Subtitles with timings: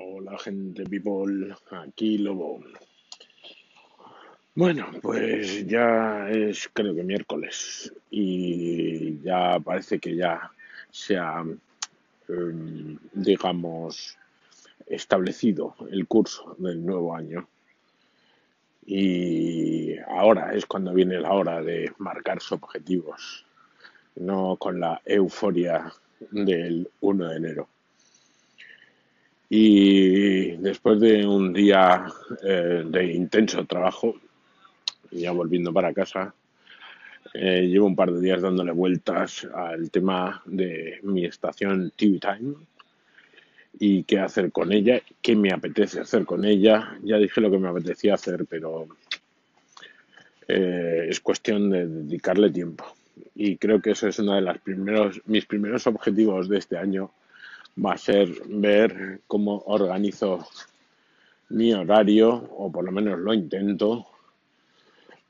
[0.00, 2.60] Hola gente people, aquí Lobo.
[4.54, 10.52] Bueno, pues ya es creo que miércoles y ya parece que ya
[10.90, 11.44] se ha,
[12.28, 14.16] em, digamos,
[14.86, 17.48] establecido el curso del nuevo año.
[18.86, 23.44] Y ahora es cuando viene la hora de marcarse objetivos,
[24.14, 25.92] no con la euforia
[26.30, 27.68] del 1 de enero.
[29.50, 32.06] Y después de un día
[32.42, 34.14] eh, de intenso trabajo,
[35.10, 36.34] ya volviendo para casa,
[37.34, 42.54] eh, llevo un par de días dándole vueltas al tema de mi estación TV Time
[43.78, 46.98] y qué hacer con ella, qué me apetece hacer con ella.
[47.02, 48.86] Ya dije lo que me apetecía hacer, pero
[50.46, 52.84] eh, es cuestión de dedicarle tiempo.
[53.34, 57.12] Y creo que eso es uno de los primeros, mis primeros objetivos de este año
[57.84, 60.46] va a ser ver cómo organizo
[61.50, 64.06] mi horario, o por lo menos lo intento,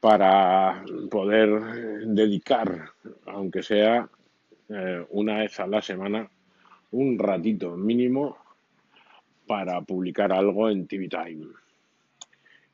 [0.00, 2.90] para poder dedicar,
[3.26, 4.08] aunque sea
[4.68, 6.28] eh, una vez a la semana,
[6.92, 8.36] un ratito mínimo
[9.46, 11.46] para publicar algo en TV Time.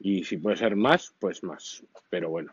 [0.00, 1.84] Y si puede ser más, pues más.
[2.11, 2.53] Pero bueno,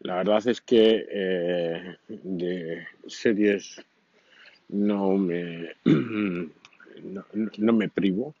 [0.00, 3.80] la verdad es que eh, de series
[4.72, 8.34] no me, no, me privo,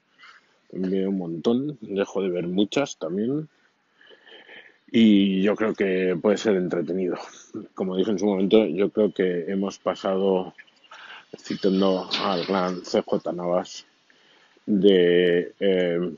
[0.72, 3.48] veo un montón, dejo de ver muchas también
[4.90, 7.16] y yo creo que puede ser entretenido.
[7.74, 10.54] Como dije en su momento, yo creo que hemos pasado,
[11.38, 13.86] citando al gran CJ Navas,
[14.66, 16.14] de eh,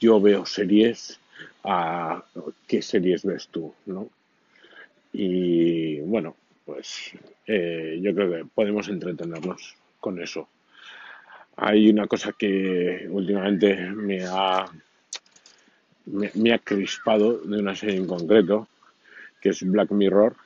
[0.00, 1.18] yo veo series
[1.64, 2.24] a
[2.66, 4.08] qué series ves tú, ¿no?
[5.12, 6.36] Y bueno,
[6.72, 7.10] pues
[7.48, 10.48] eh, yo creo que podemos entretenernos con eso.
[11.56, 14.66] Hay una cosa que últimamente me ha,
[16.06, 18.68] me, ha crispado de una serie en concreto,
[19.40, 20.36] que es Black Mirror.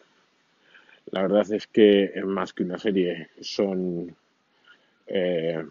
[1.10, 4.16] La verdad es que más que una serie son
[5.06, 5.62] eh,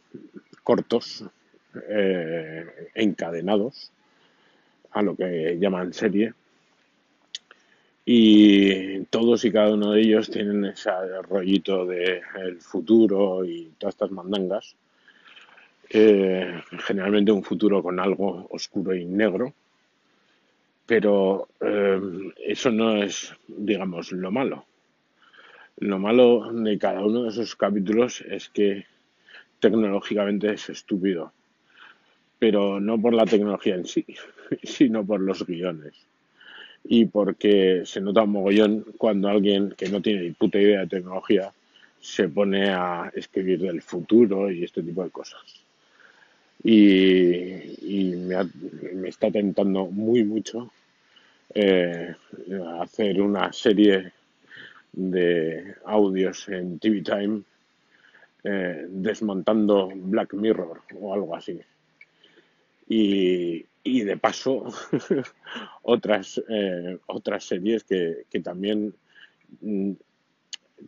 [0.61, 1.25] cortos,
[1.89, 3.91] eh, encadenados
[4.91, 6.35] a lo que llaman serie
[8.05, 10.91] y todos y cada uno de ellos tienen ese
[11.21, 14.75] rollito de el futuro y todas estas mandangas.
[15.89, 19.53] Eh, generalmente un futuro con algo oscuro y negro.
[20.85, 22.01] Pero eh,
[22.45, 24.65] eso no es, digamos, lo malo.
[25.77, 28.85] Lo malo de cada uno de esos capítulos es que
[29.61, 31.31] tecnológicamente es estúpido.
[32.37, 34.05] Pero no por la tecnología en sí,
[34.63, 36.05] sino por los guiones
[36.83, 40.87] y porque se nota un mogollón cuando alguien que no tiene ni puta idea de
[40.87, 41.51] tecnología
[41.99, 45.41] se pone a escribir del futuro y este tipo de cosas.
[46.63, 50.71] Y, me, está tentando muy mucho
[51.53, 52.13] eh,
[52.79, 54.11] hacer una serie
[54.91, 57.41] de audios en TV Time
[58.43, 61.59] eh, desmontando Black Mirror o algo así.
[62.89, 64.65] Y, y de paso
[65.81, 68.93] otras, eh, otras series que, también
[69.61, 69.91] mm,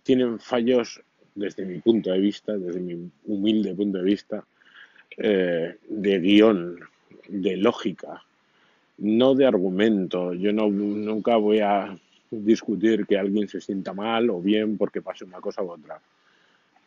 [0.03, 1.01] tienen fallos
[1.35, 4.45] desde mi punto de vista, desde mi humilde punto de vista,
[5.17, 6.79] eh, de guion,
[7.27, 8.23] de lógica,
[8.97, 10.33] no de argumento.
[10.33, 11.97] Yo no, nunca voy a
[12.31, 15.99] discutir que alguien se sienta mal o bien porque pase una cosa u otra.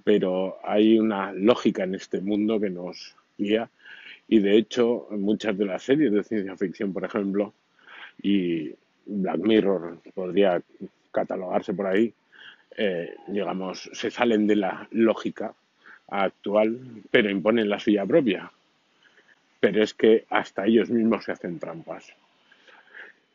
[0.05, 5.83] Pero hay una lógica en este mundo que nos y de hecho, muchas de las
[5.83, 7.55] series de ciencia ficción, por ejemplo,
[8.21, 8.73] y
[9.07, 10.61] Black Mirror podría
[11.13, 12.13] catalogarse por ahí,
[12.77, 15.55] eh, digamos, se salen de la lógica
[16.09, 16.79] actual,
[17.11, 18.51] pero imponen la suya propia.
[19.61, 22.13] Pero es que hasta ellos mismos se hacen trampas.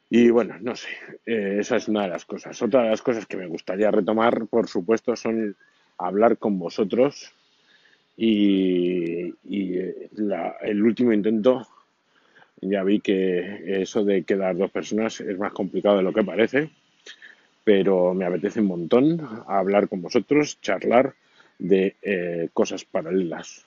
[0.09, 0.89] Y bueno, no sé,
[1.25, 2.61] eh, esa es una de las cosas.
[2.61, 5.55] Otra de las cosas que me gustaría retomar, por supuesto, son
[5.97, 7.33] hablar con vosotros
[8.17, 9.33] y,
[10.61, 11.67] el último intento
[12.61, 16.69] ya vi que eso de quedar dos personas es más complicado de lo que parece,
[17.63, 21.15] pero me apetece un montón hablar con vosotros, charlar
[21.59, 23.65] de eh, cosas paralelas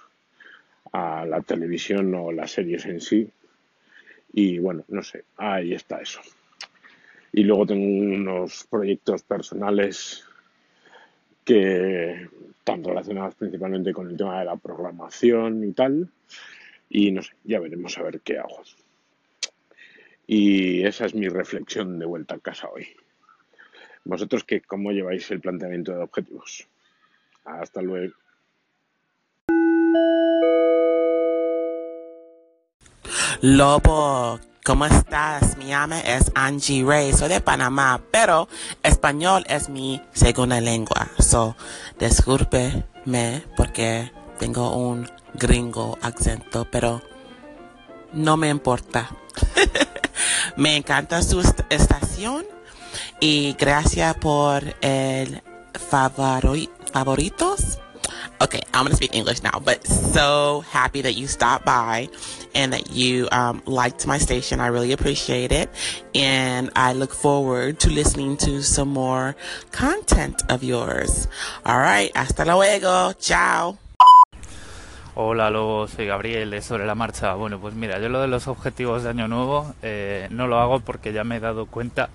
[0.93, 3.31] a la televisión o las series en sí.
[4.33, 6.21] Y bueno, no sé, ahí está eso.
[7.33, 10.25] Y luego tengo unos proyectos personales
[11.45, 12.29] que
[12.67, 16.09] están relacionadas principalmente con el tema de la programación y tal.
[16.91, 18.61] Y no sé, ya veremos a ver qué hago.
[20.27, 22.89] Y esa es mi reflexión de vuelta a casa hoy.
[24.05, 26.67] ¿Vosotros qué, cómo lleváis el planteamiento de objetivos?
[27.45, 28.15] Hasta luego.
[33.43, 34.41] Lobo.
[34.67, 35.57] ¿Cómo estás?
[35.59, 38.49] Mi nombre es Angie Ray, soy de Panamá, pero
[38.83, 41.09] español es mi segunda lengua.
[41.21, 41.55] So,
[42.01, 44.11] discúlpeme porque
[44.41, 47.01] tengo un gringo acento, pero
[48.13, 49.09] no me importa.
[50.57, 51.41] me encanta su
[51.71, 52.45] estación
[53.21, 55.43] y gracias por el
[56.93, 57.79] favoritos.
[58.39, 62.11] Okay, I'm gonna speak English now, but so happy that you stopped by
[62.55, 64.61] and that you um, liked my station.
[64.61, 65.71] I really appreciate it.
[66.15, 69.37] And I look forward to listening to some more
[69.73, 71.29] content of yours.
[71.65, 73.15] All right, hasta luego.
[73.19, 73.79] Ciao.
[75.15, 77.33] Hola, luego soy Gabriel de Sobre la Marcha.
[77.37, 80.81] Bueno, pues mira, yo lo de los objetivos de Año Nuevo eh, no lo hago
[80.81, 82.11] porque ya me he dado cuenta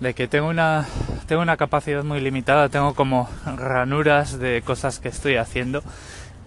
[0.00, 0.86] de que tengo una,
[1.26, 5.82] tengo una capacidad muy limitada, tengo como ranuras de cosas que estoy haciendo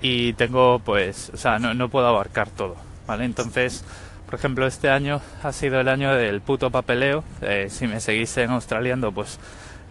[0.01, 2.75] y tengo pues, o sea, no, no puedo abarcar todo,
[3.07, 3.25] ¿vale?
[3.25, 3.85] Entonces,
[4.25, 8.35] por ejemplo, este año ha sido el año del puto papeleo, eh, si me seguís
[8.37, 9.39] en Australiando pues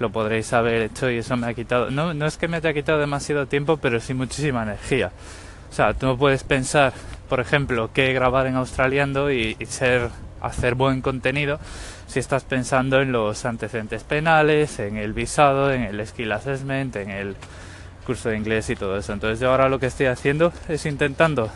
[0.00, 2.74] lo podréis haber hecho y eso me ha quitado, no, no es que me haya
[2.74, 5.12] quitado demasiado tiempo, pero sí muchísima energía.
[5.70, 6.92] O sea, tú no puedes pensar,
[7.28, 10.10] por ejemplo, que grabar en Australiando y, y ser,
[10.42, 11.58] hacer buen contenido
[12.06, 17.10] si estás pensando en los antecedentes penales, en el visado, en el skill assessment, en
[17.10, 17.36] el
[18.06, 19.12] curso de inglés y todo eso.
[19.12, 21.50] Entonces yo ahora lo que estoy haciendo es intentando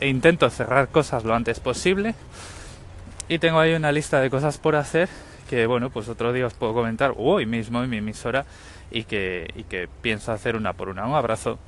[0.00, 2.14] intento cerrar cosas lo antes posible
[3.28, 5.10] y tengo ahí una lista de cosas por hacer
[5.50, 8.46] que bueno pues otro día os puedo comentar hoy mismo en mi emisora
[8.90, 11.06] y que, y que pienso hacer una por una.
[11.06, 11.58] Un abrazo.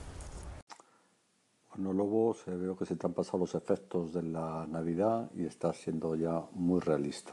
[1.76, 5.44] Bueno, Lobo, se veo que se te han pasado los efectos de la Navidad y
[5.44, 7.30] estás siendo ya muy realista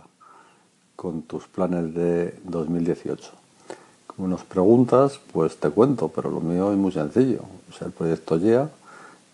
[0.95, 3.31] con tus planes de 2018.
[4.05, 7.41] Como nos preguntas, pues te cuento, pero lo mío es muy sencillo.
[7.67, 8.69] O sea, el proyecto YEA,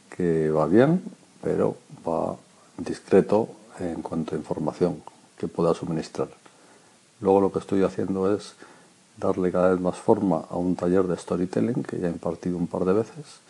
[0.09, 1.03] que va bien,
[1.41, 1.75] pero
[2.07, 2.37] va
[2.77, 3.49] discreto
[3.79, 5.03] en cuanto a información
[5.37, 6.29] que pueda suministrar.
[7.19, 8.55] Luego lo que estoy haciendo es
[9.17, 12.67] darle cada vez más forma a un taller de storytelling que ya he impartido un
[12.67, 13.41] par de veces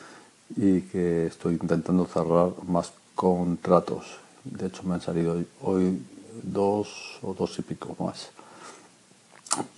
[0.55, 4.17] y que estoy intentando cerrar más contratos.
[4.43, 6.01] De hecho, me han salido hoy
[6.41, 8.31] dos o dos y pico más.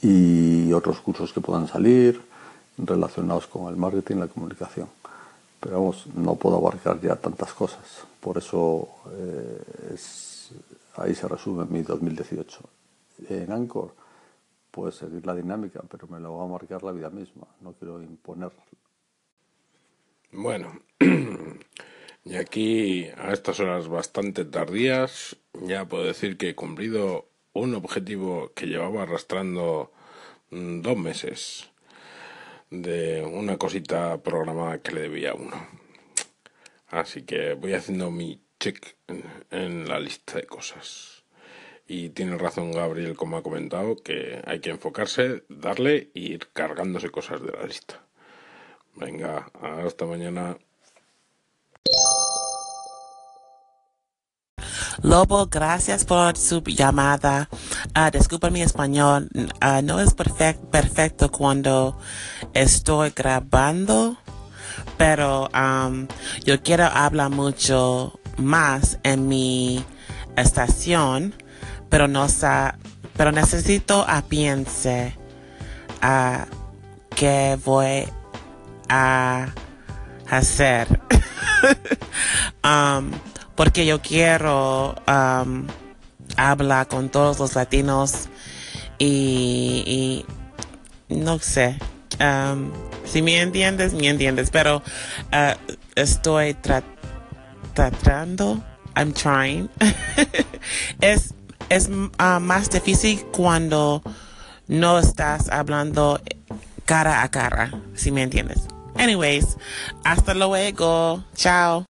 [0.02, 2.22] Y otros cursos que puedan salir
[2.78, 4.88] relacionados con el marketing y la comunicación.
[5.60, 8.06] Pero vamos, no puedo abarcar ya tantas cosas.
[8.20, 9.96] Por eso eh,
[10.98, 12.60] ahí se resume mi 2018.
[13.30, 13.94] En Anchor,
[14.72, 17.48] puede seguir la dinámica, pero me lo va a marcar la vida misma.
[17.62, 18.52] No quiero imponer.
[20.32, 20.82] Bueno,
[22.26, 28.52] y aquí a estas horas bastante tardías ya puedo decir que he cumplido un objetivo
[28.54, 29.92] que llevaba arrastrando
[30.50, 31.72] mm, dos meses
[32.70, 35.68] de una cosita programada que le debía a uno.
[36.88, 38.96] Así que voy haciendo mi check
[39.52, 41.24] en, la lista de cosas.
[41.88, 47.10] Y tiene razón Gabriel, como ha comentado, que hay que enfocarse, darle e ir cargándose
[47.12, 48.05] cosas de la lista.
[48.96, 49.48] Venga,
[49.86, 50.58] hasta mañana.
[55.02, 57.50] Lobo, gracias por su llamada.
[57.96, 58.10] Uh,
[58.52, 61.98] mi español, uh, no es perfect, perfecto cuando
[62.54, 64.18] estoy grabando,
[64.98, 65.50] pero
[66.44, 69.86] yo quiero hablar mucho más en mi
[70.38, 71.36] estación,
[71.90, 72.78] pero no sa
[73.18, 75.16] pero necesito a piense
[76.02, 76.48] a
[77.16, 78.08] qué voy
[78.90, 79.48] a
[80.30, 80.88] hacer.
[82.64, 83.12] um,
[83.56, 85.68] porque yo quiero um,
[86.38, 88.30] hablar con todos los latinos
[88.98, 90.26] y,
[91.10, 91.78] no sé.
[92.20, 92.72] Um,
[93.06, 96.56] si me entiendes, me entiendes, pero uh, estoy
[97.74, 98.64] tratando,
[98.96, 99.70] I'm trying.
[101.02, 101.34] es
[101.70, 104.02] es uh, más difícil cuando
[104.68, 106.22] no estás hablando
[106.86, 108.68] cara a cara, si me entiendes.
[108.96, 109.58] Anyways,
[110.04, 111.24] hasta luego.
[111.36, 111.86] Chao.